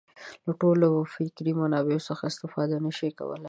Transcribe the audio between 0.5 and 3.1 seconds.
ټولو فکري منابعو څخه استفاده نه شي